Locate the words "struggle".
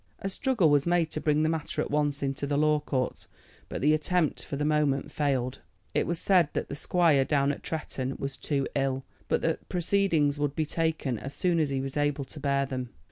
0.29-0.71